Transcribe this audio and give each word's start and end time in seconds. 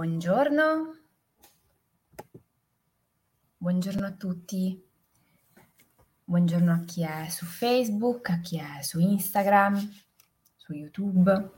Buongiorno. 0.00 0.96
Buongiorno 3.58 4.06
a 4.06 4.12
tutti. 4.12 4.82
Buongiorno 6.24 6.72
a 6.72 6.84
chi 6.86 7.04
è 7.04 7.28
su 7.28 7.44
Facebook, 7.44 8.30
a 8.30 8.38
chi 8.38 8.56
è 8.56 8.80
su 8.80 8.98
Instagram, 8.98 9.76
su 10.56 10.72
YouTube, 10.72 11.50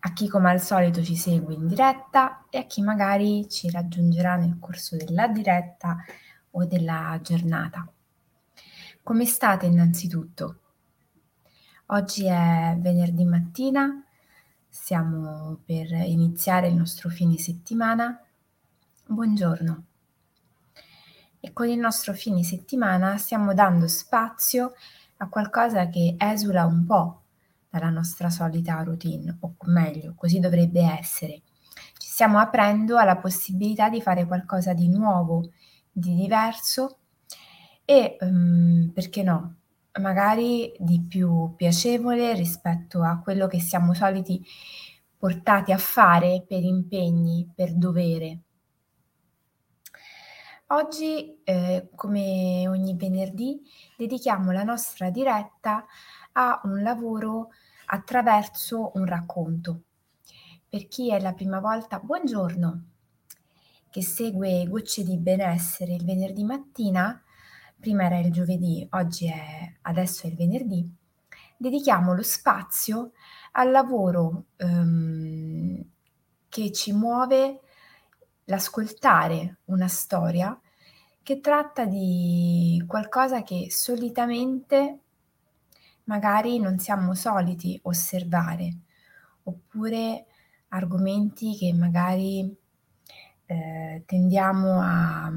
a 0.00 0.12
chi 0.12 0.26
come 0.26 0.50
al 0.50 0.60
solito 0.60 1.04
ci 1.04 1.14
segue 1.14 1.54
in 1.54 1.68
diretta 1.68 2.46
e 2.50 2.58
a 2.58 2.64
chi 2.64 2.82
magari 2.82 3.48
ci 3.48 3.70
raggiungerà 3.70 4.34
nel 4.34 4.58
corso 4.58 4.96
della 4.96 5.28
diretta 5.28 5.98
o 6.50 6.64
della 6.64 7.16
giornata. 7.22 7.88
Come 9.04 9.24
state 9.24 9.66
innanzitutto? 9.66 10.62
Oggi 11.86 12.26
è 12.26 12.76
venerdì 12.76 13.24
mattina 13.24 14.02
Stiamo 14.80 15.58
per 15.66 15.90
iniziare 15.90 16.68
il 16.68 16.74
nostro 16.74 17.10
fine 17.10 17.36
settimana. 17.36 18.18
Buongiorno. 19.06 19.84
E 21.40 21.52
con 21.52 21.68
il 21.68 21.78
nostro 21.78 22.14
fine 22.14 22.42
settimana 22.42 23.18
stiamo 23.18 23.52
dando 23.52 23.86
spazio 23.86 24.72
a 25.18 25.28
qualcosa 25.28 25.88
che 25.88 26.14
esula 26.16 26.64
un 26.64 26.86
po' 26.86 27.22
dalla 27.68 27.90
nostra 27.90 28.30
solita 28.30 28.80
routine, 28.82 29.36
o 29.40 29.56
meglio, 29.64 30.14
così 30.16 30.38
dovrebbe 30.38 30.80
essere. 30.80 31.42
Ci 31.98 32.08
stiamo 32.08 32.38
aprendo 32.38 32.96
alla 32.96 33.18
possibilità 33.18 33.90
di 33.90 34.00
fare 34.00 34.26
qualcosa 34.26 34.72
di 34.72 34.88
nuovo, 34.88 35.50
di 35.90 36.14
diverso 36.14 36.98
e, 37.84 38.16
um, 38.20 38.90
perché 38.94 39.22
no, 39.22 39.56
magari 39.98 40.72
di 40.78 41.00
più 41.00 41.54
piacevole 41.56 42.34
rispetto 42.34 43.02
a 43.02 43.20
quello 43.20 43.46
che 43.46 43.60
siamo 43.60 43.94
soliti 43.94 44.44
portati 45.16 45.72
a 45.72 45.78
fare 45.78 46.44
per 46.46 46.62
impegni, 46.62 47.50
per 47.54 47.74
dovere. 47.74 48.40
Oggi, 50.68 51.40
eh, 51.44 51.88
come 51.94 52.68
ogni 52.68 52.94
venerdì, 52.94 53.60
dedichiamo 53.96 54.52
la 54.52 54.64
nostra 54.64 55.10
diretta 55.10 55.86
a 56.32 56.60
un 56.64 56.82
lavoro 56.82 57.48
attraverso 57.86 58.92
un 58.94 59.06
racconto. 59.06 59.82
Per 60.68 60.86
chi 60.88 61.10
è 61.10 61.20
la 61.20 61.32
prima 61.32 61.58
volta, 61.58 61.98
buongiorno, 61.98 62.82
che 63.90 64.02
segue 64.02 64.66
Gocce 64.68 65.02
di 65.02 65.16
Benessere 65.16 65.94
il 65.94 66.04
venerdì 66.04 66.44
mattina, 66.44 67.22
prima 67.78 68.04
era 68.04 68.18
il 68.18 68.32
giovedì, 68.32 68.86
oggi 68.90 69.26
è 69.28 69.74
adesso 69.82 70.26
è 70.26 70.30
il 70.30 70.36
venerdì, 70.36 70.88
dedichiamo 71.56 72.14
lo 72.14 72.22
spazio 72.22 73.12
al 73.52 73.70
lavoro 73.70 74.44
um, 74.58 75.82
che 76.48 76.72
ci 76.72 76.92
muove 76.92 77.60
l'ascoltare 78.44 79.58
una 79.66 79.88
storia 79.88 80.58
che 81.22 81.40
tratta 81.40 81.84
di 81.84 82.82
qualcosa 82.86 83.42
che 83.42 83.66
solitamente 83.70 85.00
magari 86.04 86.58
non 86.58 86.78
siamo 86.78 87.14
soliti 87.14 87.78
osservare, 87.82 88.78
oppure 89.42 90.24
argomenti 90.68 91.54
che 91.56 91.72
magari 91.74 92.56
eh, 93.46 94.02
tendiamo 94.06 94.80
a 94.80 95.30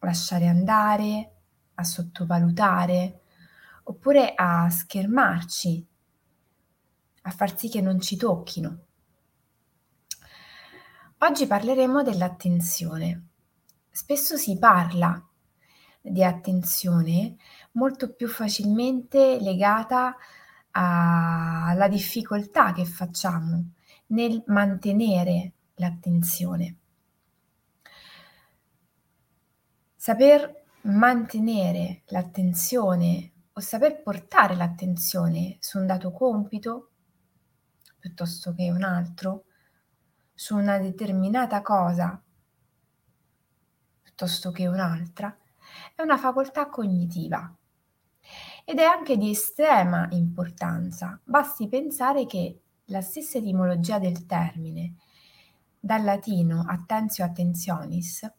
lasciare 0.00 0.46
andare, 0.46 1.35
a 1.76 1.84
sottovalutare 1.84 3.20
oppure 3.84 4.34
a 4.34 4.68
schermarci, 4.68 5.86
a 7.22 7.30
far 7.30 7.56
sì 7.56 7.68
che 7.68 7.80
non 7.80 8.00
ci 8.00 8.16
tocchino. 8.16 8.78
Oggi 11.18 11.46
parleremo 11.46 12.02
dell'attenzione. 12.02 13.28
Spesso 13.90 14.36
si 14.36 14.58
parla 14.58 15.24
di 16.00 16.22
attenzione 16.22 17.36
molto 17.72 18.12
più 18.12 18.28
facilmente 18.28 19.38
legata 19.40 20.16
alla 20.72 21.88
difficoltà 21.88 22.72
che 22.72 22.84
facciamo 22.84 23.70
nel 24.08 24.42
mantenere 24.48 25.52
l'attenzione. 25.76 26.76
Saper 29.96 30.65
mantenere 30.86 32.02
l'attenzione 32.06 33.32
o 33.52 33.60
saper 33.60 34.02
portare 34.02 34.54
l'attenzione 34.54 35.56
su 35.58 35.78
un 35.78 35.86
dato 35.86 36.12
compito 36.12 36.90
piuttosto 37.98 38.54
che 38.54 38.70
un 38.70 38.82
altro, 38.82 39.46
su 40.32 40.56
una 40.56 40.78
determinata 40.78 41.60
cosa 41.62 42.22
piuttosto 44.02 44.50
che 44.52 44.66
un'altra, 44.66 45.36
è 45.94 46.02
una 46.02 46.16
facoltà 46.16 46.68
cognitiva 46.68 47.52
ed 48.64 48.78
è 48.78 48.84
anche 48.84 49.16
di 49.16 49.30
estrema 49.30 50.06
importanza. 50.10 51.20
Basti 51.24 51.68
pensare 51.68 52.26
che 52.26 52.60
la 52.86 53.00
stessa 53.00 53.38
etimologia 53.38 53.98
del 53.98 54.24
termine, 54.24 54.94
dal 55.80 56.04
latino 56.04 56.64
attentio 56.66 57.24
attentionis, 57.24 58.30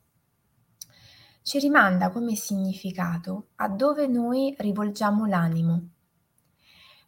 ci 1.48 1.60
rimanda 1.60 2.10
come 2.10 2.36
significato 2.36 3.52
a 3.56 3.70
dove 3.70 4.06
noi 4.06 4.54
rivolgiamo 4.60 5.26
l'animo, 5.26 5.92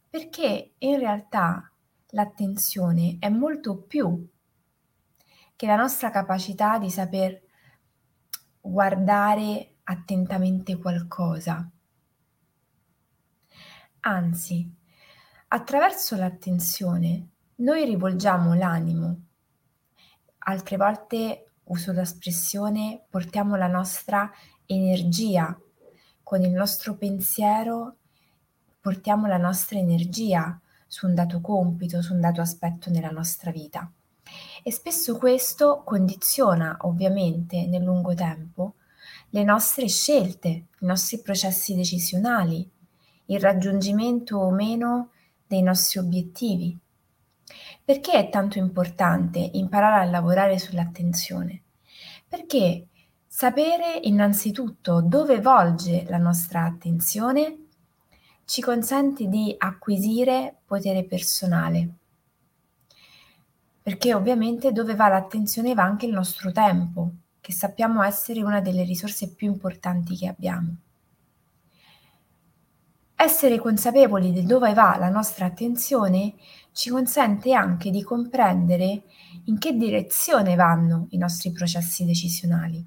perché 0.08 0.76
in 0.78 0.98
realtà 0.98 1.70
l'attenzione 2.12 3.18
è 3.20 3.28
molto 3.28 3.82
più 3.82 4.26
che 5.54 5.66
la 5.66 5.76
nostra 5.76 6.10
capacità 6.10 6.78
di 6.78 6.88
saper 6.88 7.38
guardare 8.62 9.74
attentamente 9.82 10.78
qualcosa. 10.78 11.70
Anzi, 14.00 14.74
attraverso 15.48 16.16
l'attenzione 16.16 17.28
noi 17.56 17.84
rivolgiamo 17.84 18.54
l'animo, 18.54 19.20
altre 20.38 20.78
volte 20.78 21.49
uso 21.70 21.92
l'espressione 21.92 23.04
portiamo 23.08 23.56
la 23.56 23.66
nostra 23.66 24.30
energia, 24.66 25.58
con 26.22 26.42
il 26.42 26.52
nostro 26.52 26.96
pensiero 26.96 27.96
portiamo 28.80 29.26
la 29.26 29.36
nostra 29.36 29.78
energia 29.78 30.58
su 30.86 31.06
un 31.06 31.14
dato 31.14 31.40
compito, 31.40 32.02
su 32.02 32.14
un 32.14 32.20
dato 32.20 32.40
aspetto 32.40 32.90
nella 32.90 33.10
nostra 33.10 33.50
vita. 33.50 33.90
E 34.62 34.72
spesso 34.72 35.16
questo 35.16 35.82
condiziona 35.84 36.76
ovviamente 36.82 37.66
nel 37.66 37.82
lungo 37.82 38.14
tempo 38.14 38.74
le 39.30 39.44
nostre 39.44 39.86
scelte, 39.88 40.48
i 40.48 40.86
nostri 40.86 41.20
processi 41.20 41.74
decisionali, 41.74 42.68
il 43.26 43.40
raggiungimento 43.40 44.38
o 44.38 44.50
meno 44.50 45.10
dei 45.46 45.62
nostri 45.62 46.00
obiettivi. 46.00 46.76
Perché 47.84 48.12
è 48.12 48.28
tanto 48.28 48.58
importante 48.58 49.38
imparare 49.54 50.06
a 50.06 50.10
lavorare 50.10 50.58
sull'attenzione? 50.58 51.62
Perché 52.28 52.86
sapere 53.26 53.98
innanzitutto 54.02 55.00
dove 55.00 55.40
volge 55.40 56.04
la 56.08 56.18
nostra 56.18 56.64
attenzione 56.64 57.66
ci 58.44 58.60
consente 58.60 59.28
di 59.28 59.54
acquisire 59.56 60.58
potere 60.64 61.04
personale. 61.04 61.88
Perché 63.80 64.12
ovviamente 64.12 64.72
dove 64.72 64.94
va 64.94 65.08
l'attenzione 65.08 65.74
va 65.74 65.84
anche 65.84 66.06
il 66.06 66.12
nostro 66.12 66.50
tempo, 66.50 67.10
che 67.40 67.52
sappiamo 67.52 68.02
essere 68.02 68.42
una 68.42 68.60
delle 68.60 68.82
risorse 68.82 69.32
più 69.34 69.46
importanti 69.46 70.16
che 70.16 70.26
abbiamo. 70.26 70.76
Essere 73.14 73.58
consapevoli 73.58 74.32
di 74.32 74.44
dove 74.44 74.74
va 74.74 74.96
la 74.98 75.08
nostra 75.08 75.46
attenzione 75.46 76.34
ci 76.72 76.90
consente 76.90 77.52
anche 77.52 77.90
di 77.90 78.02
comprendere 78.02 79.04
in 79.44 79.58
che 79.58 79.74
direzione 79.74 80.54
vanno 80.54 81.06
i 81.10 81.18
nostri 81.18 81.52
processi 81.52 82.04
decisionali, 82.04 82.84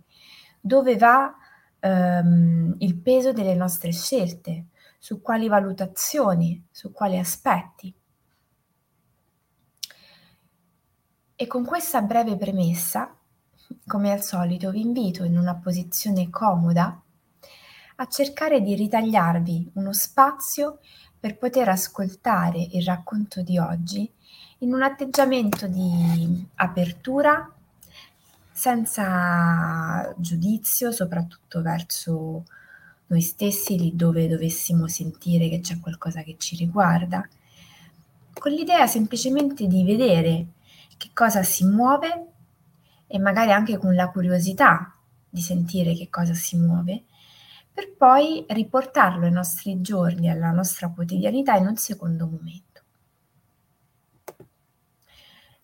dove 0.59 0.97
va 0.97 1.33
ehm, 1.79 2.75
il 2.79 2.95
peso 2.97 3.33
delle 3.33 3.55
nostre 3.55 3.91
scelte, 3.91 4.67
su 4.97 5.21
quali 5.21 5.49
valutazioni, 5.49 6.65
su 6.71 6.93
quali 6.93 7.19
aspetti. 7.19 7.93
E 11.35 11.47
con 11.47 11.65
questa 11.65 12.01
breve 12.01 12.37
premessa, 12.37 13.13
come 13.85 14.11
al 14.13 14.21
solito, 14.21 14.71
vi 14.71 14.79
invito 14.79 15.25
in 15.25 15.37
una 15.37 15.55
posizione 15.55 16.29
comoda 16.29 17.01
a 17.95 18.07
cercare 18.07 18.61
di 18.61 18.75
ritagliarvi 18.75 19.71
uno 19.73 19.91
spazio 19.91 20.79
per 21.23 21.37
poter 21.37 21.69
ascoltare 21.69 22.67
il 22.71 22.83
racconto 22.83 23.43
di 23.43 23.57
oggi 23.57 24.11
in 24.57 24.73
un 24.73 24.83
atteggiamento 24.83 25.67
di 25.67 26.45
apertura, 26.55 27.49
senza 28.51 30.13
giudizio, 30.17 30.91
soprattutto 30.91 31.61
verso 31.61 32.43
noi 33.07 33.21
stessi, 33.21 33.79
lì 33.79 33.95
dove 33.95 34.27
dovessimo 34.27 34.89
sentire 34.89 35.47
che 35.47 35.61
c'è 35.61 35.79
qualcosa 35.79 36.23
che 36.23 36.35
ci 36.37 36.57
riguarda, 36.57 37.25
con 38.33 38.51
l'idea 38.51 38.85
semplicemente 38.85 39.65
di 39.65 39.85
vedere 39.85 40.47
che 40.97 41.11
cosa 41.13 41.41
si 41.41 41.63
muove 41.63 42.25
e 43.07 43.17
magari 43.17 43.53
anche 43.53 43.77
con 43.77 43.95
la 43.95 44.09
curiosità 44.09 44.93
di 45.29 45.39
sentire 45.39 45.95
che 45.95 46.09
cosa 46.09 46.33
si 46.33 46.57
muove, 46.57 47.03
per 47.73 47.95
poi 47.95 48.45
riportarlo 48.47 49.25
ai 49.25 49.31
nostri 49.31 49.81
giorni, 49.81 50.29
alla 50.29 50.51
nostra 50.51 50.89
quotidianità 50.89 51.55
in 51.55 51.67
un 51.67 51.75
secondo 51.75 52.25
momento. 52.25 52.81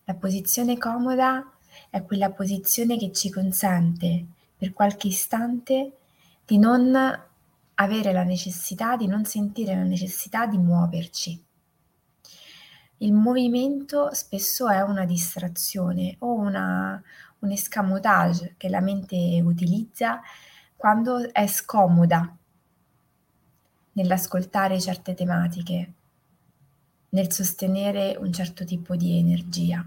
La 0.04 0.14
posizione 0.14 0.76
comoda 0.76 1.52
è 1.88 2.02
quella 2.02 2.30
posizione 2.30 2.98
che 2.98 3.12
ci 3.12 3.30
consente 3.30 4.26
per 4.56 4.72
qualche 4.72 5.06
istante 5.06 5.98
di 6.44 6.58
non 6.58 6.92
avere 7.74 8.12
la 8.12 8.24
necessità, 8.24 8.96
di 8.96 9.06
non 9.06 9.24
sentire 9.24 9.74
la 9.74 9.84
necessità 9.84 10.46
di 10.46 10.58
muoverci. 10.58 11.44
Il 12.98 13.12
movimento 13.12 14.12
spesso 14.12 14.68
è 14.68 14.82
una 14.82 15.04
distrazione 15.06 16.16
o 16.18 16.34
una, 16.34 17.00
un 17.38 17.50
escamotage 17.50 18.54
che 18.58 18.68
la 18.68 18.80
mente 18.80 19.40
utilizza 19.42 20.20
quando 20.80 21.30
è 21.34 21.46
scomoda 21.46 22.34
nell'ascoltare 23.92 24.80
certe 24.80 25.12
tematiche, 25.12 25.92
nel 27.10 27.30
sostenere 27.30 28.16
un 28.18 28.32
certo 28.32 28.64
tipo 28.64 28.96
di 28.96 29.18
energia. 29.18 29.86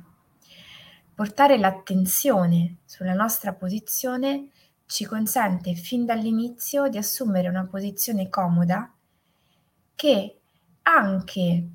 Portare 1.15 1.57
l'attenzione 1.57 2.75
sulla 2.85 3.15
nostra 3.15 3.53
posizione 3.53 4.49
ci 4.85 5.05
consente 5.05 5.73
fin 5.73 6.05
dall'inizio 6.05 6.87
di 6.89 6.99
assumere 6.99 7.47
una 7.47 7.65
posizione 7.65 8.29
comoda 8.29 8.93
che 9.95 10.41
anche 10.83 11.67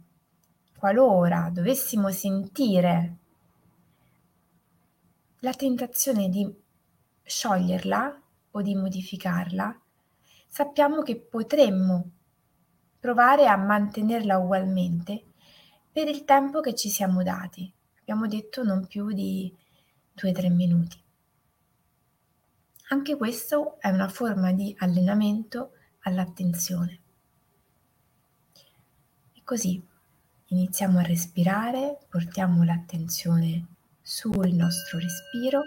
qualora 0.78 1.50
dovessimo 1.52 2.12
sentire 2.12 3.16
la 5.40 5.52
tentazione 5.54 6.28
di 6.28 6.48
scioglierla 7.24 8.22
o 8.52 8.62
di 8.62 8.74
modificarla, 8.74 9.80
sappiamo 10.46 11.02
che 11.02 11.16
potremmo 11.16 12.10
provare 12.98 13.46
a 13.46 13.56
mantenerla 13.56 14.38
ugualmente 14.38 15.24
per 15.90 16.08
il 16.08 16.24
tempo 16.24 16.60
che 16.60 16.74
ci 16.74 16.88
siamo 16.88 17.22
dati. 17.22 17.72
Abbiamo 18.00 18.26
detto 18.26 18.62
non 18.62 18.86
più 18.86 19.12
di 19.12 19.54
2-3 20.16 20.52
minuti. 20.52 21.02
Anche 22.90 23.16
questo 23.16 23.78
è 23.80 23.90
una 23.90 24.08
forma 24.08 24.52
di 24.52 24.74
allenamento 24.78 25.72
all'attenzione. 26.00 27.00
E 29.34 29.42
così 29.44 29.86
iniziamo 30.46 30.98
a 30.98 31.02
respirare, 31.02 31.98
portiamo 32.08 32.64
l'attenzione 32.64 33.66
sul 34.00 34.52
nostro 34.54 34.98
respiro. 34.98 35.62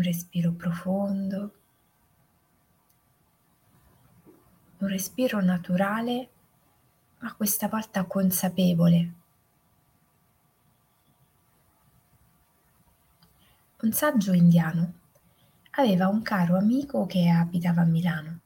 Un 0.00 0.06
respiro 0.06 0.52
profondo, 0.52 1.52
un 4.78 4.88
respiro 4.88 5.42
naturale, 5.42 6.30
ma 7.18 7.34
questa 7.34 7.68
volta 7.68 8.04
consapevole. 8.04 9.12
Un 13.82 13.92
saggio 13.92 14.32
indiano 14.32 14.94
aveva 15.72 16.08
un 16.08 16.22
caro 16.22 16.56
amico 16.56 17.04
che 17.04 17.28
abitava 17.28 17.82
a 17.82 17.84
Milano 17.84 18.40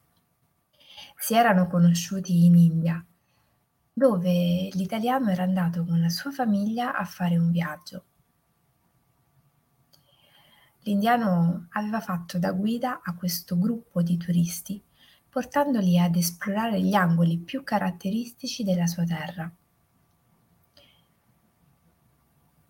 si 1.17 1.35
erano 1.35 1.69
conosciuti 1.69 2.47
in 2.47 2.57
India, 2.57 3.07
dove 3.93 4.71
l'italiano 4.73 5.31
era 5.31 5.45
andato 5.45 5.85
con 5.85 6.01
la 6.01 6.09
sua 6.09 6.33
famiglia 6.33 6.97
a 6.97 7.05
fare 7.05 7.39
un 7.39 7.53
viaggio. 7.53 8.05
L'indiano 10.87 11.69
aveva 11.71 12.01
fatto 12.01 12.39
da 12.39 12.53
guida 12.53 13.01
a 13.03 13.15
questo 13.15 13.59
gruppo 13.59 14.03
di 14.03 14.19
turisti, 14.19 14.83
portandoli 15.31 15.99
ad 15.99 16.15
esplorare 16.15 16.79
gli 16.79 16.93
angoli 16.93 17.39
più 17.39 17.65
caratteristici 17.65 18.65
della 18.65 18.87
sua 18.87 19.05
terra. 19.05 19.51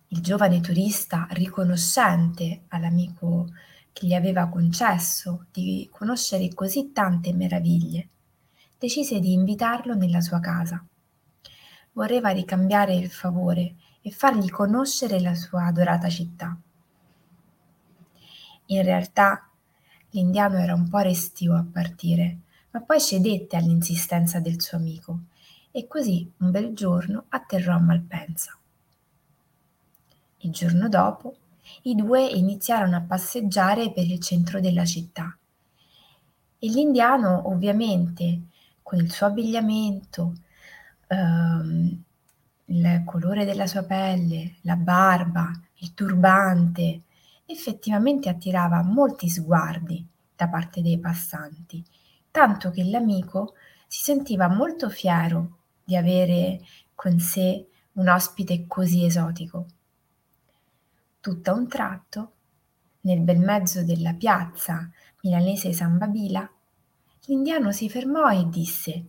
Il 0.08 0.20
giovane 0.20 0.60
turista, 0.60 1.26
riconoscente 1.30 2.62
all'amico 2.68 3.48
che 3.92 4.06
gli 4.06 4.14
aveva 4.14 4.48
concesso 4.48 5.46
di 5.50 5.88
conoscere 5.90 6.54
così 6.54 6.92
tante 6.92 7.32
meraviglie, 7.32 8.08
decise 8.78 9.18
di 9.18 9.32
invitarlo 9.32 9.94
nella 9.96 10.20
sua 10.20 10.38
casa. 10.38 10.84
Voleva 11.92 12.28
ricambiare 12.28 12.94
il 12.94 13.10
favore 13.10 13.74
e 14.00 14.12
fargli 14.12 14.50
conoscere 14.50 15.20
la 15.20 15.34
sua 15.34 15.64
adorata 15.66 16.08
città. 16.08 16.56
In 18.66 18.82
realtà 18.82 19.50
l'indiano 20.10 20.56
era 20.56 20.74
un 20.74 20.88
po' 20.88 20.98
restio 20.98 21.54
a 21.54 21.64
partire, 21.70 22.38
ma 22.70 22.80
poi 22.80 23.00
cedette 23.00 23.56
all'insistenza 23.56 24.40
del 24.40 24.60
suo 24.60 24.78
amico 24.78 25.20
e 25.70 25.86
così 25.86 26.30
un 26.38 26.50
bel 26.50 26.72
giorno 26.72 27.24
atterrò 27.28 27.74
a 27.74 27.80
Malpensa. 27.80 28.56
Il 30.38 30.50
giorno 30.50 30.88
dopo 30.88 31.36
i 31.82 31.94
due 31.94 32.24
iniziarono 32.24 32.96
a 32.96 33.00
passeggiare 33.02 33.92
per 33.92 34.06
il 34.06 34.20
centro 34.20 34.60
della 34.60 34.84
città 34.84 35.36
e 36.58 36.68
l'indiano 36.68 37.48
ovviamente 37.48 38.42
con 38.82 38.98
il 38.98 39.10
suo 39.10 39.26
abbigliamento, 39.26 40.34
ehm, 41.08 42.02
il 42.66 43.02
colore 43.04 43.44
della 43.44 43.66
sua 43.66 43.82
pelle, 43.82 44.56
la 44.62 44.76
barba, 44.76 45.50
il 45.76 45.94
turbante, 45.94 47.02
effettivamente 47.46 48.28
attirava 48.28 48.82
molti 48.82 49.28
sguardi 49.28 50.06
da 50.34 50.48
parte 50.48 50.82
dei 50.82 50.98
passanti, 50.98 51.84
tanto 52.30 52.70
che 52.70 52.84
l'amico 52.84 53.54
si 53.86 54.02
sentiva 54.02 54.48
molto 54.48 54.88
fiero 54.88 55.58
di 55.84 55.96
avere 55.96 56.60
con 56.94 57.18
sé 57.18 57.66
un 57.92 58.08
ospite 58.08 58.66
così 58.66 59.04
esotico. 59.04 59.66
Tutto 61.20 61.50
a 61.50 61.54
un 61.54 61.68
tratto, 61.68 62.32
nel 63.02 63.20
bel 63.20 63.38
mezzo 63.38 63.84
della 63.84 64.14
piazza 64.14 64.90
milanese 65.20 65.72
San 65.72 65.98
Babila, 65.98 66.48
L'indiano 67.26 67.72
si 67.72 67.88
fermò 67.88 68.28
e 68.30 68.46
disse 68.50 69.04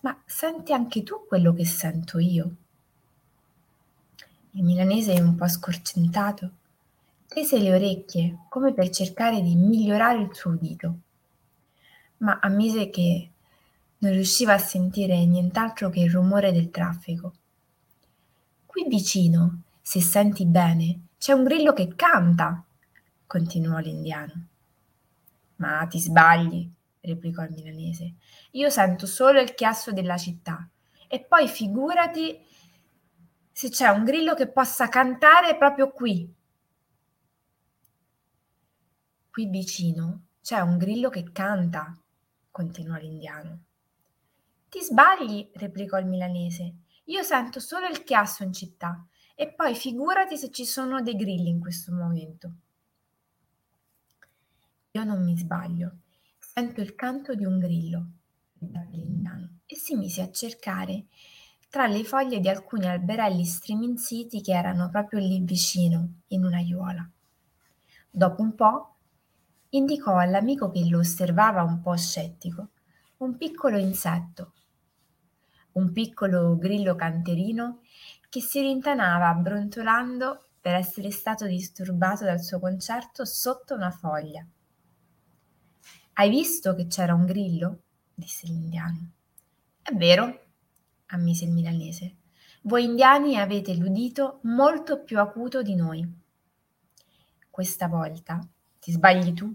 Ma 0.00 0.20
senti 0.26 0.72
anche 0.72 1.04
tu 1.04 1.24
quello 1.28 1.54
che 1.54 1.64
sento 1.64 2.18
io? 2.18 2.56
Il 4.54 4.64
milanese, 4.64 5.12
un 5.20 5.36
po' 5.36 5.46
scorcentato, 5.46 6.50
tese 7.32 7.58
le 7.58 7.74
orecchie 7.74 8.44
come 8.48 8.72
per 8.72 8.90
cercare 8.90 9.40
di 9.40 9.56
migliorare 9.56 10.20
il 10.20 10.34
suo 10.34 10.52
udito, 10.52 10.94
ma 12.18 12.38
ammise 12.40 12.90
che 12.90 13.30
non 13.98 14.12
riusciva 14.12 14.54
a 14.54 14.58
sentire 14.58 15.24
nient'altro 15.24 15.88
che 15.90 16.00
il 16.00 16.10
rumore 16.10 16.52
del 16.52 16.70
traffico. 16.70 17.32
Qui 18.66 18.86
vicino, 18.88 19.62
se 19.80 20.00
senti 20.00 20.44
bene, 20.46 21.06
c'è 21.18 21.32
un 21.32 21.44
grillo 21.44 21.72
che 21.72 21.94
canta, 21.94 22.64
continuò 23.26 23.78
l'indiano. 23.78 24.46
Ma 25.56 25.86
ti 25.86 26.00
sbagli, 26.00 26.68
replicò 27.00 27.42
il 27.42 27.52
milanese. 27.52 28.14
Io 28.52 28.70
sento 28.70 29.06
solo 29.06 29.40
il 29.40 29.54
chiasso 29.54 29.92
della 29.92 30.16
città. 30.16 30.68
E 31.06 31.20
poi 31.20 31.46
figurati 31.46 32.38
se 33.52 33.68
c'è 33.68 33.88
un 33.88 34.04
grillo 34.04 34.34
che 34.34 34.48
possa 34.48 34.88
cantare 34.88 35.56
proprio 35.56 35.90
qui. 35.90 36.28
Qui 39.32 39.46
vicino 39.46 40.24
c'è 40.42 40.60
un 40.60 40.76
grillo 40.76 41.08
che 41.08 41.32
canta, 41.32 41.98
continuò 42.50 42.98
l'indiano. 42.98 43.62
Ti 44.68 44.82
sbagli, 44.82 45.48
replicò 45.54 45.98
il 45.98 46.04
milanese. 46.04 46.74
Io 47.04 47.22
sento 47.22 47.58
solo 47.58 47.86
il 47.86 48.04
chiasso 48.04 48.42
in 48.42 48.52
città. 48.52 49.06
E 49.34 49.54
poi 49.54 49.74
figurati 49.74 50.36
se 50.36 50.50
ci 50.50 50.66
sono 50.66 51.00
dei 51.00 51.16
grilli 51.16 51.48
in 51.48 51.60
questo 51.60 51.94
momento. 51.94 52.52
Io 54.90 55.04
non 55.04 55.24
mi 55.24 55.34
sbaglio, 55.38 55.96
Sento 56.36 56.82
il 56.82 56.94
canto 56.94 57.34
di 57.34 57.46
un 57.46 57.58
grillo, 57.58 58.06
e 59.64 59.74
si 59.74 59.96
mise 59.96 60.20
a 60.20 60.30
cercare 60.30 61.06
tra 61.70 61.86
le 61.86 62.04
foglie 62.04 62.40
di 62.40 62.48
alcuni 62.50 62.86
alberelli 62.86 63.46
striminziti 63.46 64.42
che 64.42 64.52
erano 64.52 64.90
proprio 64.90 65.20
lì 65.20 65.40
vicino, 65.40 66.16
in 66.26 66.44
un'aiuola. 66.44 67.10
Dopo 68.10 68.42
un 68.42 68.54
po' 68.54 68.96
indicò 69.74 70.16
all'amico 70.16 70.70
che 70.70 70.84
lo 70.88 70.98
osservava 70.98 71.62
un 71.62 71.80
po' 71.80 71.96
scettico 71.96 72.70
un 73.22 73.36
piccolo 73.36 73.78
insetto, 73.78 74.52
un 75.72 75.92
piccolo 75.92 76.56
grillo 76.58 76.96
canterino 76.96 77.82
che 78.28 78.40
si 78.40 78.60
rintanava 78.60 79.32
brontolando 79.34 80.48
per 80.60 80.74
essere 80.74 81.10
stato 81.12 81.46
disturbato 81.46 82.24
dal 82.24 82.40
suo 82.40 82.58
concerto 82.58 83.24
sotto 83.24 83.74
una 83.74 83.90
foglia. 83.90 84.44
Hai 86.14 86.30
visto 86.30 86.74
che 86.74 86.86
c'era 86.88 87.14
un 87.14 87.24
grillo? 87.24 87.82
disse 88.12 88.46
l'indiano. 88.46 89.12
È 89.80 89.94
vero, 89.94 90.46
ammise 91.06 91.44
il 91.44 91.52
milanese. 91.52 92.16
Voi 92.62 92.84
indiani 92.84 93.38
avete 93.38 93.74
l'udito 93.74 94.40
molto 94.42 95.02
più 95.02 95.18
acuto 95.20 95.62
di 95.62 95.74
noi. 95.74 96.20
Questa 97.48 97.86
volta 97.86 98.44
ti 98.82 98.90
sbagli 98.90 99.32
tu, 99.32 99.52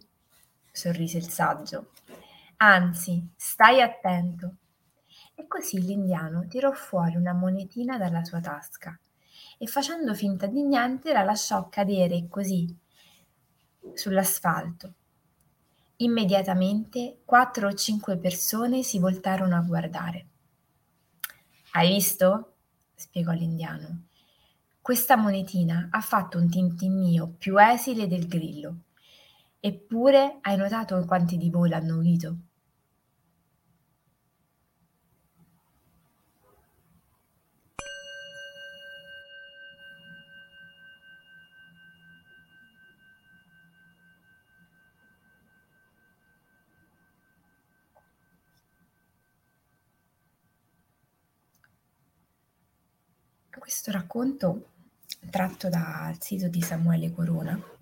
sorrise 0.71 1.17
il 1.17 1.27
saggio. 1.27 1.91
Anzi, 2.59 3.27
stai 3.35 3.81
attento. 3.81 4.55
E 5.35 5.45
così 5.47 5.81
l'indiano 5.81 6.47
tirò 6.47 6.71
fuori 6.71 7.17
una 7.17 7.33
monetina 7.33 7.97
dalla 7.97 8.23
sua 8.23 8.39
tasca 8.39 8.97
e 9.57 9.67
facendo 9.67 10.13
finta 10.13 10.47
di 10.47 10.63
niente 10.63 11.11
la 11.11 11.23
lasciò 11.23 11.67
cadere 11.67 12.29
così 12.29 12.73
sull'asfalto. 13.93 14.93
Immediatamente 15.97 17.19
quattro 17.25 17.67
o 17.67 17.73
cinque 17.73 18.15
persone 18.17 18.81
si 18.81 18.97
voltarono 18.97 19.57
a 19.57 19.61
guardare. 19.61 20.27
Hai 21.71 21.89
visto? 21.89 22.53
spiegò 22.95 23.33
l'indiano. 23.33 24.03
Questa 24.81 25.17
monetina 25.17 25.89
ha 25.91 25.99
fatto 25.99 26.37
un 26.37 26.49
tintinnio 26.49 27.35
più 27.37 27.59
esile 27.59 28.07
del 28.07 28.25
grillo. 28.25 28.83
Eppure 29.67 30.37
hai 30.43 30.55
notato 30.55 31.03
quanti 31.03 31.35
di 31.35 31.49
voi 31.49 31.67
l'hanno 31.67 31.97
udito? 31.97 32.37
Questo 53.49 53.91
racconto, 53.91 54.69
tratto 55.29 55.67
dal 55.67 56.15
sito 56.21 56.47
di 56.47 56.61
Samuele 56.61 57.11
Corona, 57.11 57.76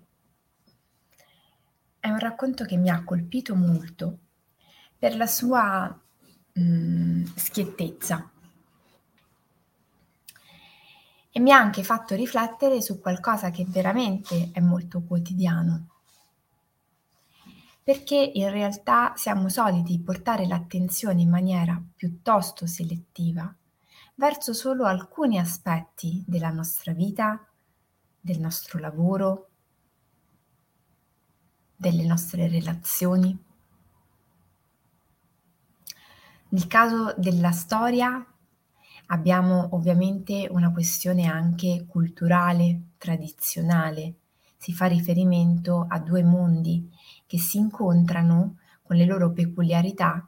è 2.06 2.10
un 2.10 2.20
racconto 2.20 2.66
che 2.66 2.78
mi 2.78 2.90
ha 2.90 3.04
colpito 3.04 3.56
molto 3.56 4.20
per 4.98 5.16
la 5.16 5.26
sua 5.26 5.88
mh, 6.54 6.62
mm, 6.62 7.24
schiettezza 7.36 8.30
e 11.32 11.40
mi 11.40 11.52
ha 11.52 11.58
anche 11.58 11.84
fatto 11.84 12.14
riflettere 12.14 12.80
su 12.80 13.00
qualcosa 13.00 13.50
che 13.50 13.66
veramente 13.68 14.52
è 14.54 14.60
molto 14.60 15.02
quotidiano. 15.02 15.88
Perché 17.84 18.32
in 18.36 18.52
realtà 18.52 19.14
siamo 19.16 19.50
soliti 19.50 20.00
portare 20.00 20.46
l'attenzione 20.46 21.22
in 21.22 21.30
maniera 21.30 21.82
piuttosto 21.96 22.68
selettiva 22.68 23.54
verso 24.14 24.54
solo 24.54 24.86
alcuni 24.86 25.40
aspetti 25.40 26.24
della 26.26 26.52
nostra 26.52 26.94
vita, 26.94 27.44
del 28.22 28.40
nostro 28.40 28.80
lavoro, 28.80 29.45
delle 31.76 32.06
nostre 32.06 32.48
relazioni. 32.48 33.38
Nel 36.50 36.68
caso 36.68 37.14
della 37.18 37.52
storia 37.52 38.26
abbiamo 39.08 39.70
ovviamente 39.72 40.48
una 40.50 40.72
questione 40.72 41.26
anche 41.26 41.86
culturale, 41.88 42.92
tradizionale. 42.98 44.16
Si 44.58 44.74
fa 44.74 44.86
riferimento 44.86 45.86
a 45.88 46.00
due 46.00 46.24
mondi 46.24 46.90
che 47.26 47.38
si 47.38 47.58
incontrano 47.58 48.58
con 48.82 48.96
le 48.96 49.06
loro 49.06 49.32
peculiarità 49.32 50.28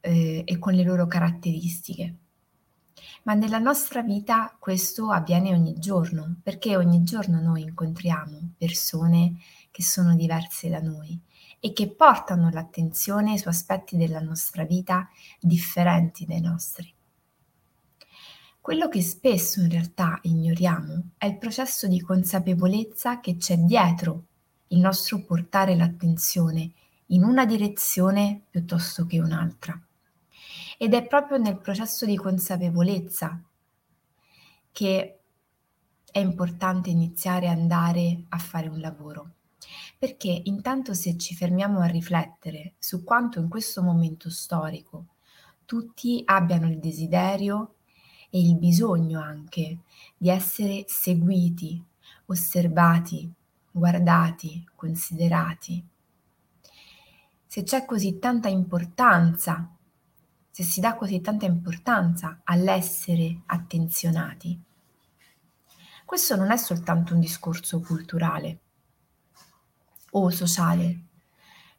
eh, 0.00 0.42
e 0.44 0.58
con 0.58 0.72
le 0.72 0.82
loro 0.82 1.06
caratteristiche. 1.06 2.16
Ma 3.22 3.34
nella 3.34 3.58
nostra 3.58 4.02
vita 4.02 4.56
questo 4.58 5.10
avviene 5.10 5.52
ogni 5.52 5.78
giorno, 5.78 6.36
perché 6.42 6.76
ogni 6.76 7.02
giorno 7.02 7.40
noi 7.40 7.62
incontriamo 7.62 8.52
persone 8.56 9.36
che 9.70 9.82
sono 9.82 10.16
diverse 10.16 10.68
da 10.68 10.80
noi 10.80 11.20
e 11.60 11.72
che 11.72 11.88
portano 11.88 12.48
l'attenzione 12.50 13.36
su 13.36 13.48
aspetti 13.48 13.96
della 13.96 14.20
nostra 14.20 14.64
vita 14.64 15.08
differenti 15.38 16.24
dai 16.24 16.40
nostri. 16.40 16.92
Quello 18.60 18.88
che 18.88 19.02
spesso 19.02 19.60
in 19.60 19.70
realtà 19.70 20.18
ignoriamo 20.22 21.10
è 21.18 21.26
il 21.26 21.38
processo 21.38 21.86
di 21.86 22.00
consapevolezza 22.00 23.20
che 23.20 23.36
c'è 23.36 23.56
dietro 23.56 24.24
il 24.68 24.78
nostro 24.78 25.24
portare 25.24 25.74
l'attenzione 25.76 26.72
in 27.06 27.24
una 27.24 27.44
direzione 27.44 28.42
piuttosto 28.48 29.04
che 29.06 29.18
un'altra. 29.18 29.80
Ed 30.82 30.94
è 30.94 31.06
proprio 31.06 31.36
nel 31.36 31.58
processo 31.58 32.06
di 32.06 32.16
consapevolezza 32.16 33.38
che 34.72 35.20
è 36.10 36.18
importante 36.18 36.88
iniziare 36.88 37.48
ad 37.48 37.58
andare 37.58 38.24
a 38.30 38.38
fare 38.38 38.68
un 38.68 38.80
lavoro. 38.80 39.32
Perché 39.98 40.40
intanto 40.44 40.94
se 40.94 41.18
ci 41.18 41.34
fermiamo 41.34 41.80
a 41.80 41.86
riflettere 41.86 42.76
su 42.78 43.04
quanto 43.04 43.40
in 43.40 43.50
questo 43.50 43.82
momento 43.82 44.30
storico 44.30 45.08
tutti 45.66 46.22
abbiano 46.24 46.66
il 46.70 46.78
desiderio 46.78 47.74
e 48.30 48.40
il 48.40 48.56
bisogno 48.56 49.20
anche 49.20 49.80
di 50.16 50.30
essere 50.30 50.84
seguiti, 50.86 51.84
osservati, 52.24 53.30
guardati, 53.70 54.66
considerati. 54.74 55.84
Se 57.46 57.62
c'è 57.64 57.84
così 57.84 58.18
tanta 58.18 58.48
importanza 58.48 59.74
se 60.60 60.66
si 60.66 60.80
dà 60.80 60.94
così 60.94 61.22
tanta 61.22 61.46
importanza 61.46 62.40
all'essere 62.44 63.44
attenzionati. 63.46 64.60
Questo 66.04 66.36
non 66.36 66.50
è 66.50 66.58
soltanto 66.58 67.14
un 67.14 67.20
discorso 67.20 67.80
culturale 67.80 68.58
o 70.10 70.28
sociale. 70.28 71.04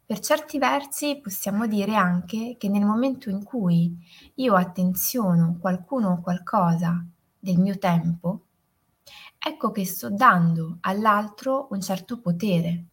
Per 0.04 0.18
certi 0.18 0.58
versi 0.58 1.20
possiamo 1.22 1.68
dire 1.68 1.94
anche 1.94 2.56
che 2.58 2.68
nel 2.68 2.84
momento 2.84 3.30
in 3.30 3.44
cui 3.44 3.96
io 4.34 4.56
attenziono 4.56 5.58
qualcuno 5.60 6.14
o 6.14 6.20
qualcosa 6.20 7.06
del 7.38 7.58
mio 7.58 7.78
tempo, 7.78 8.46
ecco 9.38 9.70
che 9.70 9.86
sto 9.86 10.10
dando 10.10 10.78
all'altro 10.80 11.68
un 11.70 11.80
certo 11.80 12.18
potere. 12.18 12.86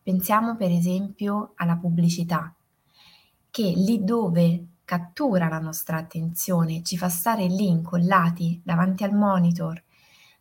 Pensiamo 0.00 0.54
per 0.54 0.70
esempio 0.70 1.52
alla 1.56 1.76
pubblicità 1.76 2.54
che 3.52 3.70
lì 3.76 4.02
dove 4.02 4.68
cattura 4.82 5.46
la 5.46 5.58
nostra 5.58 5.98
attenzione, 5.98 6.82
ci 6.82 6.96
fa 6.96 7.10
stare 7.10 7.44
lì 7.44 7.68
incollati 7.68 8.62
davanti 8.64 9.04
al 9.04 9.12
monitor 9.12 9.80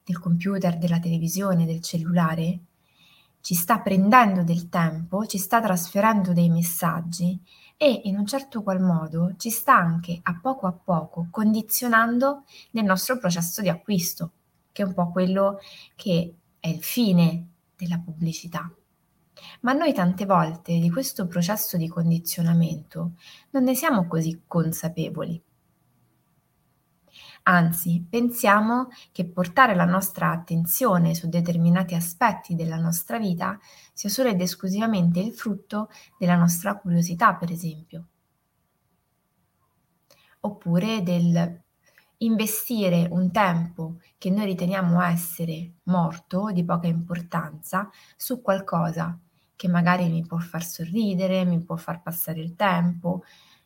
del 0.01 0.17
computer, 0.17 0.77
della 0.77 0.97
televisione, 0.97 1.65
del 1.65 1.81
cellulare, 1.81 2.59
ci 3.41 3.53
sta 3.53 3.79
prendendo 3.79 4.43
del 4.43 4.69
tempo, 4.69 5.25
ci 5.25 5.37
sta 5.37 5.59
trasferendo 5.59 6.31
dei 6.31 6.47
messaggi 6.49 7.37
e 7.75 8.01
in 8.05 8.17
un 8.17 8.25
certo 8.25 8.63
qual 8.63 8.79
modo 8.79 9.33
ci 9.35 9.49
sta 9.49 9.75
anche 9.75 10.17
a 10.23 10.39
poco 10.41 10.67
a 10.67 10.71
poco 10.71 11.27
condizionando 11.29 12.45
nel 12.71 12.85
nostro 12.85 13.17
processo 13.17 13.61
di 13.61 13.67
acquisto, 13.67 14.31
che 14.71 14.83
è 14.83 14.85
un 14.85 14.93
po' 14.93 15.11
quello 15.11 15.59
che 15.97 16.33
è 16.61 16.69
il 16.69 16.81
fine 16.81 17.47
della 17.75 17.99
pubblicità. 17.99 18.71
Ma 19.61 19.73
noi 19.73 19.93
tante 19.93 20.25
volte 20.25 20.77
di 20.79 20.89
questo 20.89 21.27
processo 21.27 21.77
di 21.77 21.87
condizionamento 21.87 23.13
non 23.51 23.63
ne 23.63 23.75
siamo 23.75 24.07
così 24.07 24.43
consapevoli. 24.47 25.41
Anzi, 27.43 28.05
pensiamo 28.07 28.89
che 29.11 29.25
portare 29.25 29.73
la 29.73 29.85
nostra 29.85 30.31
attenzione 30.31 31.15
su 31.15 31.27
determinati 31.27 31.95
aspetti 31.95 32.53
della 32.55 32.77
nostra 32.77 33.17
vita 33.17 33.57
sia 33.93 34.09
solo 34.09 34.29
ed 34.29 34.41
esclusivamente 34.41 35.19
il 35.19 35.33
frutto 35.33 35.89
della 36.19 36.35
nostra 36.35 36.77
curiosità, 36.77 37.33
per 37.35 37.51
esempio. 37.51 38.07
Oppure 40.41 41.01
del 41.01 41.61
investire 42.21 43.07
un 43.09 43.31
tempo 43.31 43.97
che 44.19 44.29
noi 44.29 44.45
riteniamo 44.45 45.01
essere 45.01 45.77
morto, 45.83 46.51
di 46.51 46.63
poca 46.63 46.85
importanza, 46.85 47.89
su 48.15 48.41
qualcosa 48.41 49.19
che 49.61 49.67
magari 49.67 50.09
mi 50.09 50.25
può 50.25 50.39
far 50.39 50.65
sorridere, 50.65 51.45
mi 51.45 51.61
può 51.61 51.75
far 51.75 52.01
passare 52.01 52.41
il 52.41 52.55
tempo, 52.55 53.23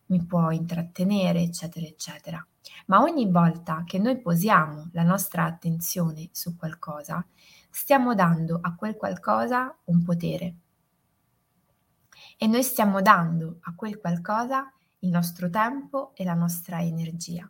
mi 0.07 0.21
può 0.25 0.51
intrattenere, 0.51 1.39
eccetera, 1.39 1.85
eccetera. 1.85 2.45
Ma 2.87 2.99
ogni 2.99 3.31
volta 3.31 3.83
che 3.85 3.97
noi 3.97 4.19
posiamo 4.19 4.89
la 4.91 5.03
nostra 5.03 5.45
attenzione 5.45 6.27
su 6.33 6.57
qualcosa, 6.57 7.25
stiamo 7.69 8.13
dando 8.13 8.59
a 8.61 8.75
quel 8.75 8.97
qualcosa 8.97 9.73
un 9.85 10.03
potere. 10.03 10.55
E 12.37 12.45
noi 12.45 12.63
stiamo 12.63 13.01
dando 13.01 13.59
a 13.61 13.73
quel 13.73 13.97
qualcosa 13.97 14.69
il 14.99 15.09
nostro 15.09 15.49
tempo 15.49 16.11
e 16.13 16.25
la 16.25 16.33
nostra 16.33 16.81
energia. 16.81 17.49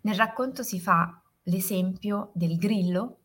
Nel 0.00 0.14
racconto 0.14 0.62
si 0.62 0.80
fa 0.80 1.20
l'esempio 1.42 2.30
del 2.32 2.56
grillo 2.56 3.18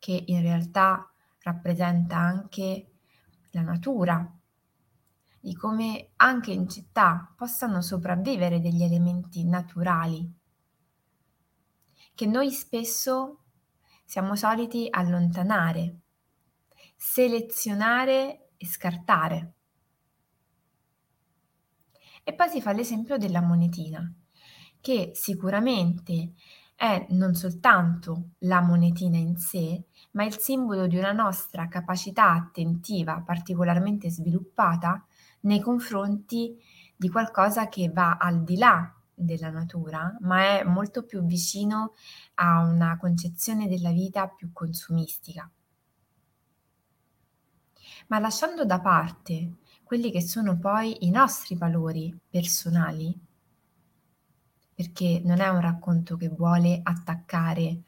che 0.00 0.24
in 0.26 0.42
realtà 0.42 1.09
rappresenta 1.42 2.16
anche 2.16 2.90
la 3.50 3.62
natura, 3.62 4.38
di 5.40 5.54
come 5.54 6.10
anche 6.16 6.52
in 6.52 6.68
città 6.68 7.32
possano 7.36 7.80
sopravvivere 7.80 8.60
degli 8.60 8.82
elementi 8.82 9.44
naturali 9.44 10.38
che 12.20 12.26
noi 12.26 12.50
spesso 12.50 13.44
siamo 14.04 14.36
soliti 14.36 14.88
allontanare, 14.90 16.00
selezionare 16.94 18.50
e 18.58 18.66
scartare. 18.66 19.52
E 22.22 22.34
poi 22.34 22.50
si 22.50 22.60
fa 22.60 22.72
l'esempio 22.72 23.16
della 23.16 23.40
monetina, 23.40 24.06
che 24.82 25.12
sicuramente 25.14 26.34
è 26.80 27.08
non 27.10 27.34
soltanto 27.34 28.30
la 28.38 28.62
monetina 28.62 29.18
in 29.18 29.36
sé, 29.36 29.84
ma 30.12 30.24
il 30.24 30.38
simbolo 30.38 30.86
di 30.86 30.96
una 30.96 31.12
nostra 31.12 31.68
capacità 31.68 32.30
attentiva 32.30 33.20
particolarmente 33.20 34.08
sviluppata 34.08 35.04
nei 35.40 35.60
confronti 35.60 36.56
di 36.96 37.10
qualcosa 37.10 37.68
che 37.68 37.90
va 37.90 38.16
al 38.16 38.44
di 38.44 38.56
là 38.56 38.90
della 39.12 39.50
natura, 39.50 40.16
ma 40.20 40.58
è 40.58 40.64
molto 40.64 41.04
più 41.04 41.22
vicino 41.22 41.92
a 42.36 42.60
una 42.60 42.96
concezione 42.96 43.68
della 43.68 43.90
vita 43.90 44.26
più 44.28 44.50
consumistica. 44.50 45.50
Ma 48.06 48.18
lasciando 48.18 48.64
da 48.64 48.80
parte 48.80 49.56
quelli 49.84 50.10
che 50.10 50.22
sono 50.22 50.58
poi 50.58 51.04
i 51.04 51.10
nostri 51.10 51.56
valori 51.56 52.18
personali, 52.30 53.28
perché 54.80 55.20
non 55.22 55.40
è 55.40 55.48
un 55.48 55.60
racconto 55.60 56.16
che 56.16 56.30
vuole 56.30 56.80
attaccare 56.82 57.82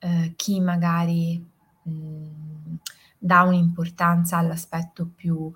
eh, 0.00 0.32
chi 0.34 0.58
magari 0.58 1.38
mh, 1.82 1.90
mm, 1.90 2.74
dà 3.16 3.42
un'importanza 3.42 4.36
all'aspetto 4.36 5.06
più 5.06 5.52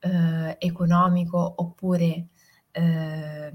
eh, 0.00 0.56
economico 0.58 1.54
oppure 1.58 2.30
eh, 2.72 3.52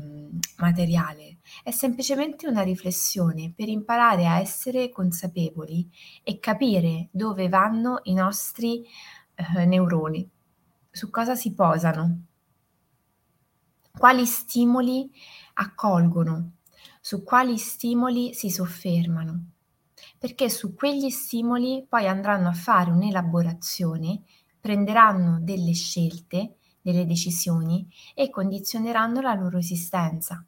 materiale, 0.56 1.40
è 1.64 1.72
semplicemente 1.72 2.48
una 2.48 2.62
riflessione 2.62 3.52
per 3.54 3.68
imparare 3.68 4.26
a 4.26 4.40
essere 4.40 4.90
consapevoli 4.90 5.90
e 6.24 6.40
capire 6.40 7.10
dove 7.12 7.50
vanno 7.50 8.00
i 8.04 8.14
nostri 8.14 8.86
eh, 9.36 9.66
neuroni, 9.66 10.30
su 10.90 11.10
cosa 11.10 11.36
si 11.36 11.54
posano, 11.54 12.28
quali 13.98 14.26
stimoli 14.26 15.12
accolgono, 15.54 16.58
su 17.02 17.24
quali 17.24 17.58
stimoli 17.58 18.34
si 18.34 18.50
soffermano, 18.50 19.52
perché 20.18 20.50
su 20.50 20.74
quegli 20.74 21.10
stimoli 21.10 21.86
poi 21.88 22.08
andranno 22.08 22.48
a 22.48 22.54
fare 22.54 22.92
un'elaborazione, 22.92 24.24
prenderanno 24.60 25.40
delle 25.42 25.74
scelte, 25.74 26.56
delle 26.82 27.06
decisioni 27.06 27.88
e 28.14 28.30
condizioneranno 28.30 29.22
la 29.22 29.34
loro 29.34 29.58
esistenza. 29.58 30.46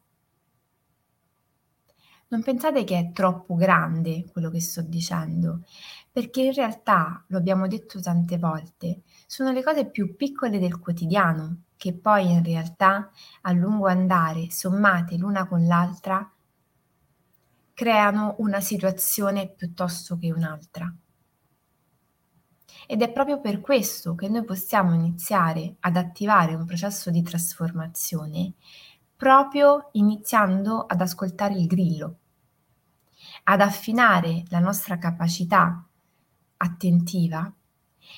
Non 2.27 2.41
pensate 2.41 2.83
che 2.83 2.97
è 2.97 3.12
troppo 3.12 3.55
grande 3.55 4.25
quello 4.31 4.50
che 4.50 4.59
sto 4.59 4.81
dicendo, 4.81 5.63
perché 6.12 6.41
in 6.41 6.53
realtà, 6.53 7.24
lo 7.27 7.38
abbiamo 7.38 7.67
detto 7.67 8.00
tante 8.00 8.38
volte, 8.38 9.03
sono 9.27 9.51
le 9.51 9.62
cose 9.62 9.89
più 9.89 10.15
piccole 10.15 10.59
del 10.59 10.79
quotidiano 10.79 11.64
che 11.86 11.94
poi 11.94 12.32
in 12.32 12.44
realtà 12.44 13.12
a 13.41 13.52
lungo 13.52 13.86
andare, 13.86 14.50
sommate 14.50 15.17
l'una 15.17 15.48
con 15.48 15.67
l'altra, 15.67 16.28
creano 17.76 18.34
una 18.39 18.60
situazione 18.60 19.48
piuttosto 19.50 20.17
che 20.17 20.32
un'altra. 20.32 20.91
Ed 22.88 23.04
è 23.04 23.12
proprio 23.12 23.39
per 23.39 23.62
questo 23.62 24.15
che 24.15 24.28
noi 24.30 24.43
possiamo 24.43 24.95
iniziare 24.95 25.76
ad 25.82 25.95
attivare 25.95 26.56
un 26.56 26.65
processo 26.65 27.12
di 27.12 27.21
trasformazione 27.21 28.54
proprio 29.15 29.89
iniziando 29.91 30.88
ad 30.88 31.02
ascoltare 31.02 31.54
il 31.54 31.67
grillo, 31.67 32.17
ad 33.43 33.62
affinare 33.62 34.43
la 34.48 34.60
nostra 34.60 34.98
capacità 34.98 35.88
attentiva 36.58 37.55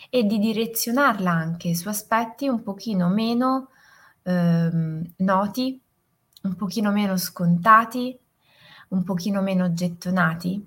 e 0.09 0.23
di 0.23 0.39
direzionarla 0.39 1.31
anche 1.31 1.75
su 1.75 1.87
aspetti 1.87 2.47
un 2.47 2.63
pochino 2.63 3.09
meno 3.09 3.69
ehm, 4.23 5.13
noti, 5.17 5.81
un 6.43 6.55
pochino 6.55 6.91
meno 6.91 7.17
scontati, 7.17 8.17
un 8.89 9.03
pochino 9.03 9.41
meno 9.41 9.73
gettonati, 9.73 10.65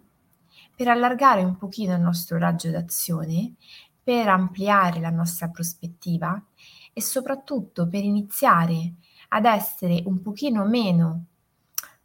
per 0.74 0.88
allargare 0.88 1.42
un 1.42 1.56
pochino 1.56 1.94
il 1.94 2.00
nostro 2.00 2.38
raggio 2.38 2.70
d'azione 2.70 3.54
per 4.02 4.28
ampliare 4.28 5.00
la 5.00 5.10
nostra 5.10 5.48
prospettiva 5.48 6.42
e 6.92 7.02
soprattutto 7.02 7.86
per 7.88 8.02
iniziare 8.02 8.94
ad 9.28 9.44
essere 9.44 10.02
un 10.06 10.20
pochino 10.22 10.64
meno 10.64 11.26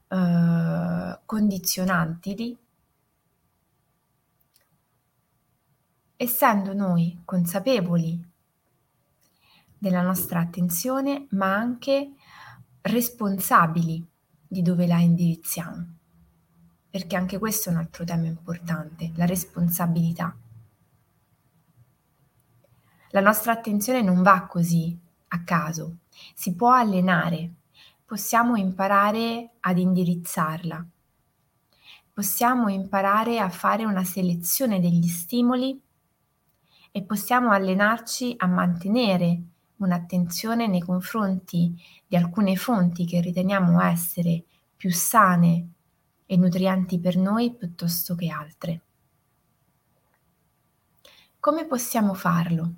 eh, 0.08 1.20
condizionanti, 1.26 2.58
essendo 6.18 6.74
noi 6.74 7.22
consapevoli 7.26 8.34
della 9.78 10.02
nostra 10.02 10.40
attenzione, 10.40 11.28
ma 11.32 11.54
anche 11.56 12.14
responsabili 12.82 14.06
di 14.48 14.62
dove 14.62 14.88
la 14.88 15.00
indirizziamo. 15.00 15.94
Perché 16.90 17.16
anche 17.16 17.38
questo 17.38 17.70
è 17.70 17.74
un 17.74 17.80
altro 17.80 18.06
tema 18.06 18.26
importante, 18.26 19.12
la 19.16 19.26
responsabilità. 19.26 20.36
La 23.10 23.22
nostra 23.22 23.52
attenzione 23.52 24.02
non 24.02 24.22
va 24.22 24.46
così 24.46 24.98
a 25.28 25.44
caso, 25.44 25.98
si 26.34 26.56
può 26.56 26.72
allenare, 26.72 27.54
possiamo 28.06 28.56
imparare 28.56 29.56
ad 29.60 29.78
indirizzarla, 29.78 30.86
possiamo 32.14 32.70
imparare 32.70 33.40
a 33.40 33.50
fare 33.50 33.84
una 33.84 34.04
selezione 34.04 34.80
degli 34.80 35.08
stimoli 35.08 35.82
e 36.96 37.04
possiamo 37.04 37.52
allenarci 37.52 38.36
a 38.38 38.48
mantenere 38.48 39.42
un'attenzione 39.76 40.66
nei 40.66 40.80
confronti 40.80 41.78
di 42.08 42.16
alcune 42.16 42.56
fonti 42.56 43.06
che 43.06 43.20
riteniamo 43.20 43.82
essere 43.82 44.46
più 44.78 44.90
sane 44.94 45.72
e 46.26 46.38
nutrienti 46.38 46.98
per 46.98 47.18
noi 47.18 47.54
piuttosto 47.54 48.16
che 48.16 48.30
altre. 48.30 48.82
Come 51.38 51.66
possiamo 51.66 52.14
farlo? 52.14 52.74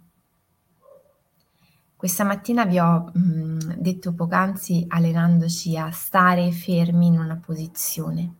Questa 1.95 2.23
mattina 2.23 2.65
vi 2.65 2.79
ho 2.79 3.11
mh, 3.13 3.19
mm, 3.19 3.59
detto 3.77 4.15
poc'anzi 4.15 4.85
allenandoci 4.87 5.77
a 5.77 5.91
stare 5.91 6.51
fermi 6.51 7.05
in 7.05 7.19
una 7.19 7.35
posizione, 7.37 8.33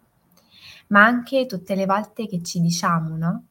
ma 0.87 1.05
anche 1.05 1.45
tutte 1.45 1.75
le 1.75 1.85
volte 1.85 2.25
che 2.25 2.41
ci 2.41 2.59
diciamo, 2.61 3.15
no? 3.15 3.46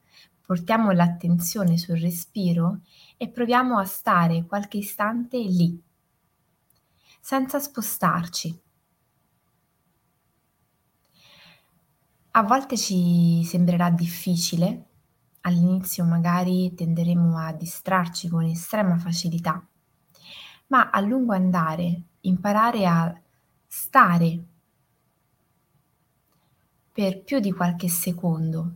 Portiamo 0.47 0.93
l'attenzione 0.93 1.77
sul 1.77 1.99
respiro 1.99 2.81
e 3.17 3.29
proviamo 3.29 3.79
a 3.79 3.85
stare 3.85 4.45
qualche 4.47 4.79
istante 4.79 5.39
lì, 5.39 5.83
senza 7.21 7.59
spostarci. 7.59 8.61
A 12.31 12.43
volte 12.43 12.77
ci 12.77 13.43
sembrerà 13.45 13.91
difficile, 13.91 14.87
all'inizio 15.41 16.05
magari 16.05 16.73
tenderemo 16.75 17.39
a 17.39 17.53
distrarci 17.53 18.29
con 18.29 18.45
estrema 18.45 18.97
facilità 18.99 19.67
ma 20.69 20.91
a 20.91 21.01
lungo 21.01 21.33
andare 21.33 22.03
imparare 22.21 22.87
a 22.87 23.21
stare 23.67 24.45
per 26.93 27.23
più 27.23 27.39
di 27.41 27.53
qualche 27.53 27.89
secondo 27.89 28.75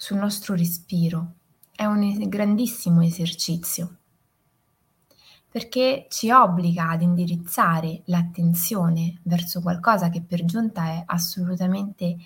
sul 0.00 0.16
nostro 0.16 0.54
respiro. 0.54 1.34
È 1.70 1.84
un 1.84 2.26
grandissimo 2.26 3.02
esercizio. 3.02 3.98
Perché 5.46 6.06
ci 6.08 6.30
obbliga 6.30 6.88
ad 6.88 7.02
indirizzare 7.02 8.00
l'attenzione 8.06 9.20
verso 9.24 9.60
qualcosa 9.60 10.08
che 10.08 10.22
per 10.22 10.46
giunta 10.46 10.84
è 10.86 11.02
assolutamente 11.04 12.16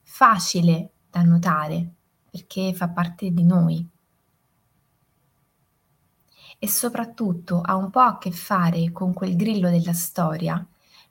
facile 0.00 0.92
da 1.10 1.22
notare 1.22 1.94
perché 2.30 2.72
fa 2.72 2.88
parte 2.90 3.32
di 3.32 3.42
noi. 3.42 3.84
E 6.56 6.68
soprattutto 6.68 7.62
ha 7.62 7.74
un 7.74 7.90
po' 7.90 7.98
a 7.98 8.18
che 8.18 8.30
fare 8.30 8.92
con 8.92 9.12
quel 9.12 9.34
grillo 9.34 9.70
della 9.70 9.92
storia, 9.92 10.64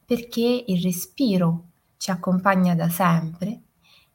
perché 0.05 0.63
il 0.67 0.81
respiro 0.81 1.65
ci 1.97 2.11
accompagna 2.11 2.75
da 2.75 2.87
sempre, 2.87 3.61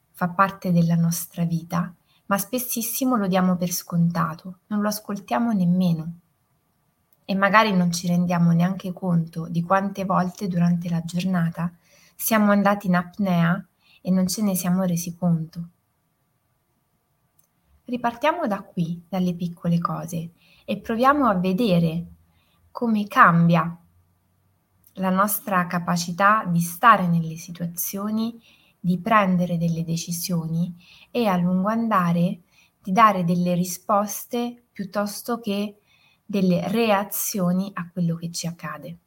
fa 0.09 0.29
parte 0.29 0.71
della 0.71 0.95
nostra 0.95 1.43
vita, 1.45 1.93
ma 2.29 2.37
spessissimo 2.37 3.15
lo 3.15 3.27
diamo 3.27 3.55
per 3.55 3.71
scontato, 3.71 4.59
non 4.67 4.81
lo 4.81 4.87
ascoltiamo 4.87 5.51
nemmeno. 5.51 6.19
E 7.25 7.35
magari 7.35 7.75
non 7.75 7.91
ci 7.91 8.07
rendiamo 8.07 8.51
neanche 8.51 8.93
conto 8.93 9.47
di 9.47 9.63
quante 9.63 10.05
volte 10.05 10.47
durante 10.47 10.89
la 10.89 11.01
giornata 11.03 11.71
siamo 12.15 12.51
andati 12.51 12.87
in 12.87 12.95
apnea 12.95 13.63
e 14.01 14.11
non 14.11 14.27
ce 14.27 14.43
ne 14.43 14.55
siamo 14.55 14.83
resi 14.83 15.15
conto. 15.15 15.69
ripartiamo 17.85 18.45
da 18.45 18.61
qui, 18.61 19.03
dalle 19.09 19.33
piccole 19.33 19.79
cose 19.79 20.33
e 20.65 20.77
proviamo 20.77 21.27
a 21.27 21.33
vedere 21.33 22.05
come 22.69 23.07
cambia 23.07 23.75
la 24.93 25.09
nostra 25.09 25.65
capacità 25.65 26.45
di 26.45 26.61
stare 26.61 27.07
nelle 27.07 27.37
situazioni, 27.37 28.39
di 28.79 28.99
prendere 28.99 29.57
delle 29.57 29.83
decisioni 29.83 30.73
e 31.11 31.27
a 31.27 31.35
lungo 31.35 31.67
andare 31.67 32.41
di 32.81 32.91
dare 32.91 33.23
delle 33.25 33.53
risposte 33.53 34.63
piuttosto 34.71 35.39
che 35.39 35.79
delle 36.25 36.67
reazioni 36.67 37.71
a 37.73 37.89
quello 37.89 38.15
che 38.15 38.31
ci 38.31 38.47
accade. 38.47 38.97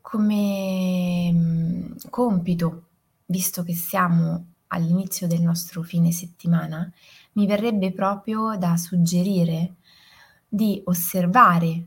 Come 0.00 1.32
mm, 1.32 1.92
compito, 2.10 2.88
visto 3.26 3.62
che 3.62 3.74
siamo 3.74 4.52
all'inizio 4.68 5.26
del 5.26 5.42
nostro 5.42 5.82
fine 5.82 6.12
settimana, 6.12 6.92
mi 7.32 7.46
verrebbe 7.46 7.92
proprio 7.92 8.56
da 8.56 8.76
suggerire 8.76 9.76
di 10.48 10.80
osservare 10.84 11.86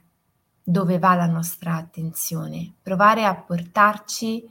dove 0.69 0.99
va 0.99 1.15
la 1.15 1.25
nostra 1.25 1.77
attenzione, 1.77 2.73
provare 2.83 3.25
a 3.25 3.33
portarci 3.33 4.47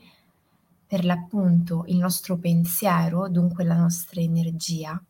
per 0.85 1.05
l'appunto 1.05 1.85
il 1.87 1.95
nostro 1.95 2.35
pensiero, 2.37 3.29
dunque 3.29 3.63
la 3.63 3.77
nostra 3.77 4.19
energia, 4.19 5.01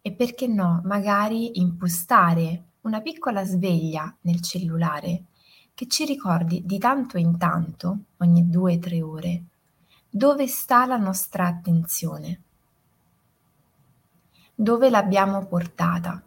e 0.00 0.12
perché 0.12 0.46
no, 0.46 0.82
magari 0.84 1.58
impostare 1.58 2.62
una 2.82 3.00
piccola 3.00 3.44
sveglia 3.44 4.14
nel 4.20 4.40
cellulare 4.40 5.24
che 5.74 5.88
ci 5.88 6.04
ricordi 6.04 6.62
di 6.64 6.78
tanto 6.78 7.18
in 7.18 7.36
tanto, 7.36 7.98
ogni 8.18 8.48
due 8.48 8.76
o 8.76 8.78
tre 8.78 9.02
ore, 9.02 9.42
dove 10.08 10.46
sta 10.46 10.86
la 10.86 10.96
nostra 10.96 11.48
attenzione, 11.48 12.42
dove 14.54 14.90
l'abbiamo 14.90 15.44
portata. 15.44 16.22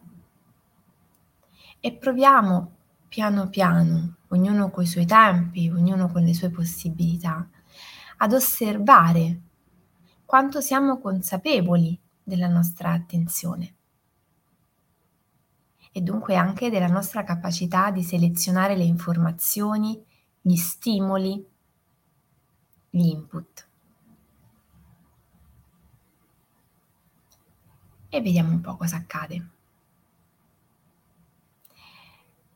E 1.80 1.92
proviamo 1.92 2.75
piano 3.16 3.48
piano, 3.48 4.16
ognuno 4.28 4.68
coi 4.68 4.84
suoi 4.84 5.06
tempi, 5.06 5.70
ognuno 5.70 6.12
con 6.12 6.22
le 6.22 6.34
sue 6.34 6.50
possibilità, 6.50 7.48
ad 8.18 8.34
osservare 8.34 9.40
quanto 10.26 10.60
siamo 10.60 11.00
consapevoli 11.00 11.98
della 12.22 12.46
nostra 12.46 12.92
attenzione 12.92 13.74
e 15.90 16.02
dunque 16.02 16.36
anche 16.36 16.68
della 16.68 16.88
nostra 16.88 17.24
capacità 17.24 17.90
di 17.90 18.02
selezionare 18.02 18.76
le 18.76 18.84
informazioni, 18.84 19.98
gli 20.38 20.56
stimoli, 20.56 21.42
gli 22.90 23.06
input. 23.06 23.68
E 28.10 28.20
vediamo 28.20 28.50
un 28.50 28.60
po' 28.60 28.76
cosa 28.76 28.96
accade. 28.96 29.55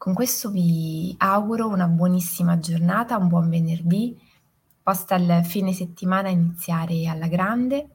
Con 0.00 0.14
questo 0.14 0.48
vi 0.48 1.14
auguro 1.18 1.68
una 1.68 1.86
buonissima 1.86 2.58
giornata, 2.58 3.18
un 3.18 3.28
buon 3.28 3.50
venerdì, 3.50 4.18
posta 4.82 5.16
il 5.16 5.44
fine 5.44 5.74
settimana 5.74 6.30
iniziare 6.30 7.06
alla 7.06 7.26
grande. 7.26 7.86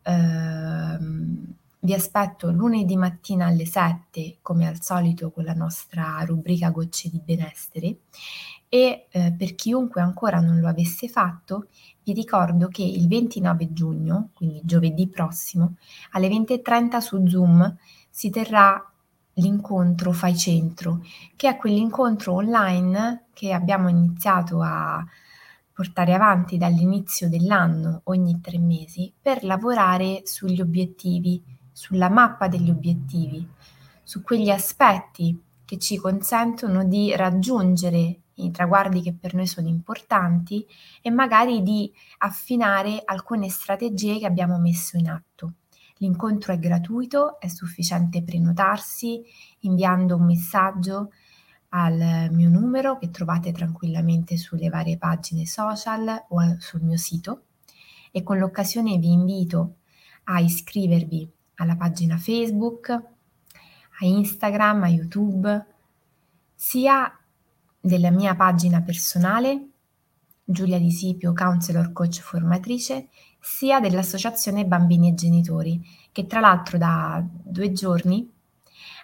Ehm, 0.00 1.54
vi 1.80 1.92
aspetto 1.92 2.50
lunedì 2.50 2.96
mattina 2.96 3.48
alle 3.48 3.66
7, 3.66 4.38
come 4.40 4.66
al 4.66 4.80
solito, 4.80 5.30
con 5.30 5.44
la 5.44 5.52
nostra 5.52 6.22
rubrica 6.24 6.70
Gocce 6.70 7.10
di 7.10 7.20
benessere. 7.22 7.98
E 8.70 9.08
eh, 9.10 9.34
per 9.36 9.54
chiunque 9.56 10.00
ancora 10.00 10.40
non 10.40 10.58
lo 10.58 10.68
avesse 10.68 11.06
fatto, 11.06 11.66
vi 12.02 12.14
ricordo 12.14 12.68
che 12.68 12.82
il 12.82 13.06
29 13.08 13.74
giugno, 13.74 14.30
quindi 14.32 14.62
giovedì 14.64 15.06
prossimo, 15.06 15.74
alle 16.12 16.28
20.30 16.28 16.96
su 16.96 17.26
Zoom 17.26 17.76
si 18.08 18.30
terrà 18.30 18.89
l'incontro 19.40 20.12
Fai 20.12 20.36
Centro, 20.36 21.02
che 21.34 21.48
è 21.48 21.56
quell'incontro 21.56 22.34
online 22.34 23.24
che 23.32 23.52
abbiamo 23.52 23.88
iniziato 23.88 24.60
a 24.62 25.04
portare 25.72 26.12
avanti 26.12 26.58
dall'inizio 26.58 27.28
dell'anno 27.28 28.02
ogni 28.04 28.40
tre 28.40 28.58
mesi 28.58 29.12
per 29.20 29.44
lavorare 29.44 30.22
sugli 30.24 30.60
obiettivi, 30.60 31.42
sulla 31.72 32.10
mappa 32.10 32.48
degli 32.48 32.70
obiettivi, 32.70 33.48
su 34.02 34.22
quegli 34.22 34.50
aspetti 34.50 35.42
che 35.64 35.78
ci 35.78 35.96
consentono 35.96 36.84
di 36.84 37.16
raggiungere 37.16 38.20
i 38.34 38.50
traguardi 38.50 39.02
che 39.02 39.14
per 39.14 39.34
noi 39.34 39.46
sono 39.46 39.68
importanti 39.68 40.66
e 41.00 41.10
magari 41.10 41.62
di 41.62 41.90
affinare 42.18 43.02
alcune 43.04 43.48
strategie 43.48 44.18
che 44.18 44.26
abbiamo 44.26 44.58
messo 44.58 44.96
in 44.96 45.08
atto. 45.08 45.52
L'incontro 46.00 46.54
è 46.54 46.58
gratuito, 46.58 47.38
è 47.38 47.48
sufficiente 47.48 48.22
prenotarsi 48.22 49.22
inviando 49.60 50.16
un 50.16 50.24
messaggio 50.24 51.12
al 51.70 52.28
mio 52.32 52.48
numero 52.48 52.96
che 52.96 53.10
trovate 53.10 53.52
tranquillamente 53.52 54.38
sulle 54.38 54.70
varie 54.70 54.96
pagine 54.96 55.44
social 55.44 56.26
o 56.28 56.56
sul 56.58 56.80
mio 56.82 56.96
sito. 56.96 57.44
E 58.10 58.22
con 58.22 58.38
l'occasione 58.38 58.96
vi 58.96 59.12
invito 59.12 59.76
a 60.24 60.40
iscrivervi 60.40 61.30
alla 61.56 61.76
pagina 61.76 62.16
Facebook, 62.16 62.88
a 62.88 64.06
Instagram, 64.06 64.84
a 64.84 64.88
YouTube, 64.88 65.66
sia 66.54 67.14
della 67.78 68.10
mia 68.10 68.34
pagina 68.34 68.80
personale 68.80 69.68
Giulia 70.44 70.78
Di 70.78 70.90
Sipio, 70.90 71.34
counselor 71.34 71.92
coach 71.92 72.20
formatrice, 72.20 73.08
sia 73.40 73.80
dell'Associazione 73.80 74.66
Bambini 74.66 75.08
e 75.08 75.14
Genitori, 75.14 75.80
che 76.12 76.26
tra 76.26 76.40
l'altro 76.40 76.78
da 76.78 77.24
due 77.26 77.72
giorni 77.72 78.30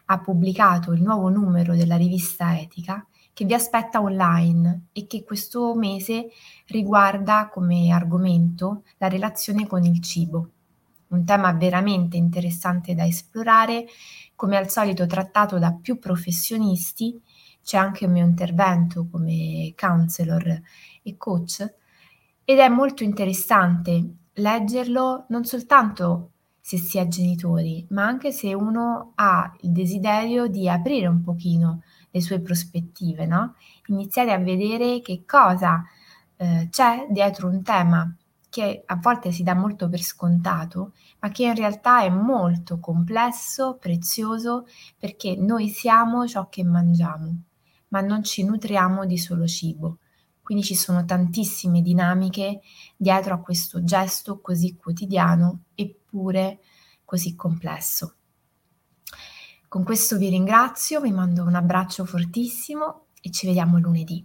ha 0.06 0.20
pubblicato 0.20 0.92
il 0.92 1.02
nuovo 1.02 1.28
numero 1.28 1.74
della 1.74 1.96
rivista 1.96 2.58
Etica 2.58 3.04
che 3.36 3.44
vi 3.44 3.52
aspetta 3.52 4.00
online 4.00 4.86
e 4.92 5.06
che 5.06 5.22
questo 5.22 5.74
mese 5.74 6.30
riguarda 6.68 7.50
come 7.52 7.92
argomento 7.92 8.84
la 8.96 9.08
relazione 9.08 9.66
con 9.66 9.84
il 9.84 10.00
cibo. 10.00 10.50
Un 11.08 11.22
tema 11.26 11.52
veramente 11.52 12.16
interessante 12.16 12.94
da 12.94 13.04
esplorare, 13.04 13.84
come 14.34 14.56
al 14.56 14.70
solito 14.70 15.04
trattato 15.04 15.58
da 15.58 15.72
più 15.74 15.98
professionisti. 15.98 17.20
C'è 17.62 17.76
anche 17.76 18.06
un 18.06 18.12
mio 18.12 18.24
intervento 18.24 19.06
come 19.10 19.74
counselor 19.76 20.62
e 21.02 21.16
coach 21.18 21.74
ed 22.42 22.58
è 22.58 22.68
molto 22.68 23.02
interessante 23.02 24.14
leggerlo 24.36 25.26
non 25.28 25.44
soltanto 25.44 26.30
se 26.60 26.78
si 26.78 26.98
è 26.98 27.06
genitori, 27.06 27.86
ma 27.90 28.06
anche 28.06 28.32
se 28.32 28.52
uno 28.52 29.12
ha 29.14 29.54
il 29.60 29.70
desiderio 29.70 30.48
di 30.48 30.68
aprire 30.68 31.06
un 31.06 31.22
pochino 31.22 31.82
le 32.10 32.20
sue 32.20 32.40
prospettive, 32.40 33.24
no? 33.24 33.54
Iniziare 33.86 34.32
a 34.32 34.38
vedere 34.38 35.00
che 35.00 35.22
cosa 35.24 35.84
eh, 36.36 36.66
c'è 36.70 37.06
dietro 37.08 37.48
un 37.48 37.62
tema 37.62 38.12
che 38.48 38.82
a 38.84 38.96
volte 38.96 39.32
si 39.32 39.42
dà 39.42 39.54
molto 39.54 39.88
per 39.88 40.00
scontato, 40.00 40.92
ma 41.20 41.28
che 41.28 41.44
in 41.44 41.54
realtà 41.54 42.02
è 42.02 42.08
molto 42.08 42.80
complesso, 42.80 43.76
prezioso, 43.78 44.66
perché 44.98 45.36
noi 45.36 45.68
siamo 45.68 46.26
ciò 46.26 46.48
che 46.48 46.64
mangiamo, 46.64 47.42
ma 47.88 48.00
non 48.00 48.24
ci 48.24 48.44
nutriamo 48.44 49.04
di 49.04 49.18
solo 49.18 49.46
cibo. 49.46 49.98
Quindi 50.46 50.62
ci 50.62 50.76
sono 50.76 51.04
tantissime 51.04 51.82
dinamiche 51.82 52.60
dietro 52.96 53.34
a 53.34 53.40
questo 53.40 53.82
gesto 53.82 54.40
così 54.40 54.76
quotidiano 54.76 55.64
eppure 55.74 56.60
così 57.04 57.34
complesso. 57.34 58.14
Con 59.66 59.82
questo 59.82 60.16
vi 60.16 60.28
ringrazio, 60.28 61.00
vi 61.00 61.10
mando 61.10 61.42
un 61.42 61.56
abbraccio 61.56 62.04
fortissimo 62.04 63.06
e 63.20 63.32
ci 63.32 63.46
vediamo 63.46 63.80
lunedì. 63.80 64.24